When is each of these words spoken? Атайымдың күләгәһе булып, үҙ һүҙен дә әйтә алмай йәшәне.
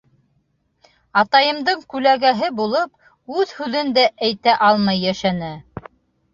Атайымдың 1.21 1.83
күләгәһе 1.95 2.49
булып, 2.61 2.97
үҙ 3.37 3.55
һүҙен 3.61 3.95
дә 4.01 4.09
әйтә 4.31 4.59
алмай 4.73 5.07
йәшәне. 5.07 5.55